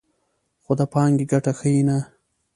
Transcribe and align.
خو 0.63 0.71
د 0.79 0.81
پانګې 0.93 1.25
ګټه 1.31 1.51
ښیي 1.59 1.81
نه 1.87 1.97